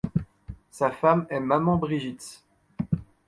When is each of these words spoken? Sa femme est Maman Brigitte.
Sa 0.71 0.89
femme 0.89 1.27
est 1.29 1.39
Maman 1.39 1.77
Brigitte. 1.77 2.41